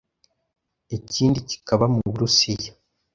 ikindi 0.97 1.39
kikaba 1.49 1.85
mu 1.93 2.01
Burusiya 2.11 2.71